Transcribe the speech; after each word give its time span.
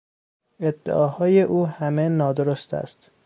ادعاهای 0.59 1.41
او 1.41 1.65
همه 1.67 2.09
نادرست 2.09 2.73
است. 2.73 3.09